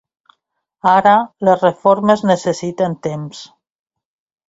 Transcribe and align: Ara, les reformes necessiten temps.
Ara, 0.91 1.13
les 1.49 1.63
reformes 1.67 2.25
necessiten 2.33 3.01
temps. 3.11 3.47